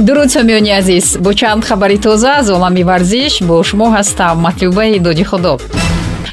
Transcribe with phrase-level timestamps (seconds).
[0.00, 5.24] дуруд сомиёни азиз бо чанд хабари тоза аз олами варзиш бо шумо ҳастам матлубаи доди
[5.24, 5.58] худо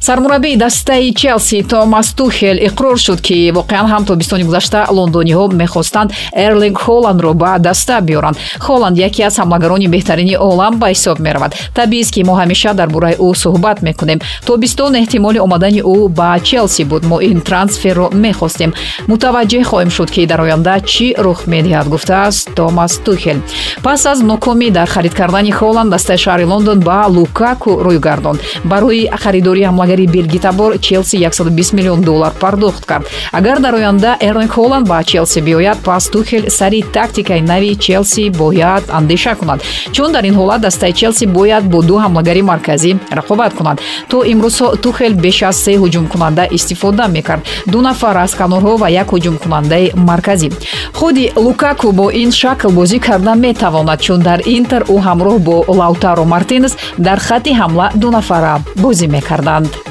[0.02, 6.12] сармураббии дастаи челси томас тухел иқрор шуд ки воқеан ҳам тобистони гузашта лондониҳо мехостанд.
[6.34, 8.38] Эрлинг холландро ба даста биёранд.
[8.60, 11.56] Холланд яке аз ҳамлагарони беҳтарини олам ба ҳисоб меравад.
[11.76, 14.20] Табиист ки мо ҳамеша дар бораи ӯ суҳбат мекунем.
[14.46, 17.04] Тобистон эҳтимоли омадани ӯ ба челси буд.
[17.06, 18.74] Мо ин трансферро мехостем.
[19.08, 23.38] Мутаваҷҷеҳ хоҳем шуд ки дар оянда чӣ рух медиҳад гуфтааст томас тухел
[23.84, 28.40] пас аз нокомӣ дар харид кардани холланд дастаи шаҳри лондон ба лукаку рӯй гардонд.
[28.64, 33.06] Барои харидори ҳамлагари ҳамлагари белгитабор челси 120 миллион доллар пардохт кард.
[33.32, 38.84] Агар дар оянда эрлинг холланд ба челси биёяд пас тухел сари тактикаи нави челси бояд
[38.90, 39.62] андеша кунад.
[39.92, 43.82] Чун дар ин ҳолат дастаи челси бояд бо ду ҳамлагари марказӣ рақобат кунад.
[44.10, 47.42] То имрӯзҳо тухел беш аз се ҳуҷумкунанда истифода мекард.
[47.68, 50.50] Ду нафар аз канорҳо ва як ҳуҷумкунандаи марказӣ.
[50.94, 56.26] Худи лукаку бо ин шакл бозӣ карда метавонад чун дар интер ӯ ҳамроҳ бо лаутаро
[56.26, 59.91] мартинес дар хатти ҳамла ду нафара бозӣ мекарданд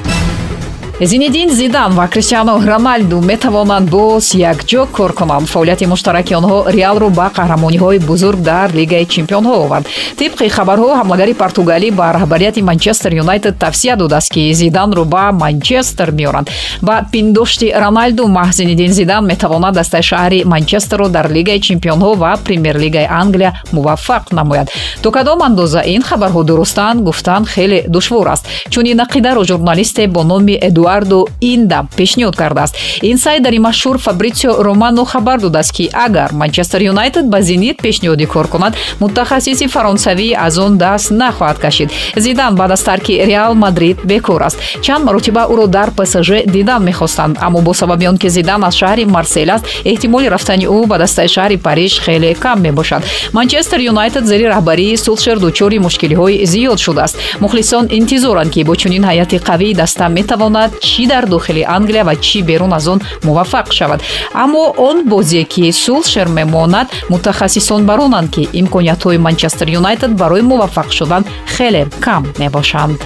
[1.01, 5.47] зинедин зидан ва криштиано роналду метавонанд боз якҷо кор конанд.
[5.47, 9.87] Фаъолияти муштараки онҳо реалро ба қаҳрамониҳои бузург дар лигаи чемпионҳо овард.
[10.17, 16.49] Тибқи хабарҳо ҳамлагари португалӣ ба раҳбарияти манчестер юнайтед тавсия додааст ки зиданро ба манчестер меоранд.
[16.81, 23.07] Ба пиндошти роналду маҳз зинедин зидан метавонад дастаи шаҳри манчестерро дар лигаи чемпионҳо ва премер-лигаи
[23.21, 24.69] англия муваффақ намояд.
[25.01, 28.45] То кадом андоза ин хабарҳо дурустанд гуфтан хеле душвор аст.
[28.69, 32.75] Чунин ақидаро журналисте бо номи эдуард эдуардо инда пешниҳод кардааст.
[33.01, 38.73] Инсайдери машҳур фабритсио романо хабар додааст ки агар манчестер юнайтед ба зенит пешниҳодӣ кор кунад
[38.99, 41.89] мутахассиси фаронсавӣ аз он даст нахоҳад кашид.
[42.15, 44.57] Зидан баъд аз тарки реал мадрид бекор аст.
[44.81, 47.37] Чанд маротиба ӯро дар псж дидан мехостанд.
[47.41, 51.27] Аммо бо сабаби он ки зидан аз шаҳри марсел аст эҳтимоли рафтани ӯ ба дастаи
[51.27, 53.03] шаҳри париж хеле кам мебошад.
[53.33, 57.17] Манчестер юнайтед зери раҳбарии сулшер дучори мушкилиҳои зиёд шудааст.
[57.39, 62.39] Мухлисон интизоранд ки бо чунин ҳайати қавии даста метавонад чӣ дар дохили англия ва чӣ
[62.49, 63.99] берун аз он муваффақ шавад.
[64.33, 71.23] Аммо он бозие ки сулшер мемонад мутахассисон баронанд ки имкониятҳои манчестер юнайтед барои муваффақ шудан
[71.55, 72.99] хеле кам мебошанд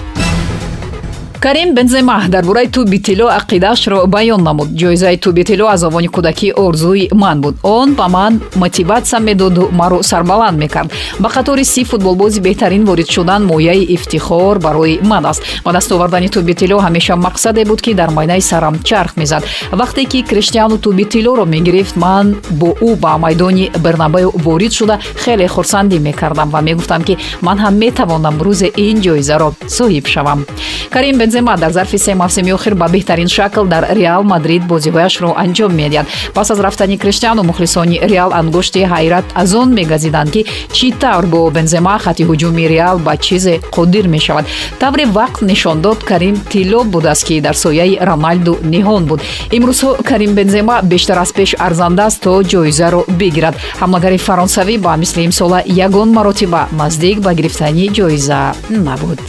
[1.46, 4.68] карим бензема дар бораи туби тилло ақидаашро баён намуд.
[4.68, 7.54] Ҷоизаи туби тилло аз овони кӯдакӣ орзуи ман буд.
[7.62, 10.90] Он ба ман мотиватсия медоду маро сарбаланд мекард.
[11.20, 15.42] Ба қатори си футболбози беҳтарин ворид шудан мояи ифтихор барои ман аст.
[15.64, 19.44] Ба даст овардани туби тилло ҳамеша мақсаде буд ки дар майдаи сарам чарх мезад.
[19.70, 25.46] Вақте ки криштиану туби тиллоро мегирифт ман бо ӯ ба майдони бернабею ворид шуда хеле
[25.46, 30.44] хурсандӣ мекардам ва мегуфтам ки ман ҳам метавонам рӯзе ин ҷоизаро соҳиб шавам.
[30.90, 35.72] Карим бензема дар зарфи се мавсими охир ба беҳтарин шакл дар реал мадрид бозиҳояшро анҷом
[35.72, 36.06] медиҳад.
[36.34, 41.50] Пас аз рафтани криштиану мухлисони реал ангушти ҳайрат аз он мегазиданд ки чӣ тавр бо
[41.50, 44.44] бензема хатти ҳуҷуми реал ба чизе қодир мешавад.
[44.80, 49.20] Тавре вақт нишон дод карим тилло будааст ки дар сояи роналду ниҳон буд.
[49.56, 53.54] Имрӯзҳо карим бензема бештар аз пеш арзанда аст то ҷоизаро бигирад.
[53.80, 59.20] Ҳамлагари фаронсавӣ ба мисли имсола ягон маротиба наздик ба гирифтани ҷоиза набуд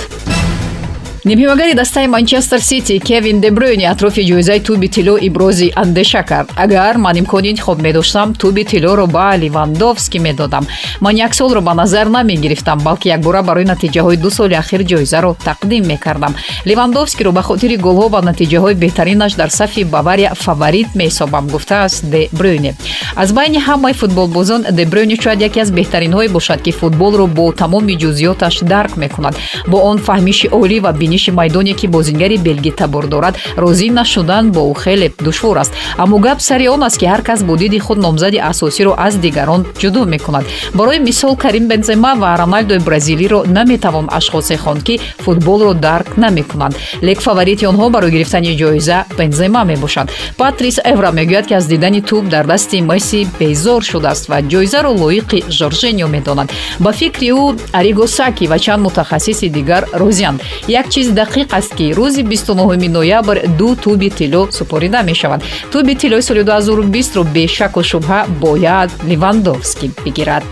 [1.27, 6.47] нимҳимагари дастаи манчестер сити кевин дебрюни атрофи ҷоизаи туби тилло ибрози андеша кард.
[6.55, 10.65] Агар ман имкони интихоб медоштам туби тиллоро ба ливандовски медодам.
[11.01, 15.83] Ман як солро ба назар намегирифтам балки якбора барои натиҷаҳои ду соли ахир ҷоизаро тақдим
[15.87, 16.33] мекардам.
[16.65, 22.73] Ливандовскиро ба хотири голҳо ва натиҷаҳои беҳтаринаш дар сафи бавария фаворит меҳисобам гуфтааст дебрюни
[23.15, 28.55] аз байни ҳамаи футболбозон дебрюни шояд яке аз беҳтаринҳое бошад ки футболро бо тамоми ҷузъиёташ
[28.73, 29.35] дарк мекунад.
[29.67, 34.51] Бо он фаҳмиши олӣ ва бини ниши майдоне ки бозингари белгӣ табор дорад розӣ нашудан
[34.51, 35.73] бо ӯ хеле душвор аст.
[35.97, 39.65] Аммо гап сари он аст ки ҳар кас бо диди худ номзади асосиро аз дигарон
[39.81, 40.45] ҷудо мекунад.
[40.73, 46.75] Барои мисол карим бензема ва роналдои бразилиро наметавон ашхосе хонд ки футболро дарк намекунанд.
[47.03, 52.29] Лек фаворити онҳо барои гирифтани ҷоиза бензема мебошад патрис евра мегӯяд ки аз дидани тӯб
[52.29, 56.49] дар дасти месси безор шудааст ва ҷоизаро лоиқи жорженио медонад.
[56.79, 61.93] Ба фикри ӯ аригосаки ва чанд мутахассиси дигар розиянд як чиз чиз дақиқ аст ки
[61.93, 68.89] рӯзи 29 ноябр ду туби тилло супорида мешаванд туби тиллои соли 2020ро бешаку шубҳа бояд
[69.09, 70.43] ливандовски бигирад.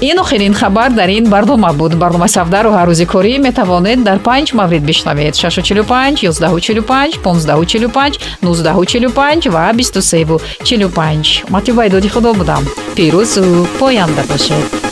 [0.00, 1.94] Ин охирин хабар дар ин барнома буд.
[1.94, 5.34] Барномаи сафдару ҳаррӯзи корӣ метавонед дар панҷ маврид бишнавед.
[5.34, 12.64] 645 1145 1545 1945 ва 2345 матиба идоди худо будам.
[12.96, 14.91] Пирӯзу поянда бошед